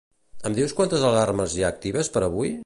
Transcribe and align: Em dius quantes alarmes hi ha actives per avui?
Em 0.49 0.55
dius 0.59 0.73
quantes 0.79 1.05
alarmes 1.11 1.59
hi 1.59 1.67
ha 1.67 1.71
actives 1.75 2.11
per 2.17 2.25
avui? 2.31 2.55